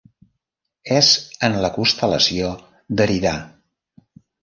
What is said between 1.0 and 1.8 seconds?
És en la